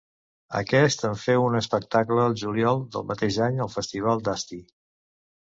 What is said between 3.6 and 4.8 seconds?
al festival d'Asti.